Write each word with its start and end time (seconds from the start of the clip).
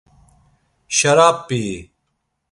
Şarap̌i-i? 0.95 1.77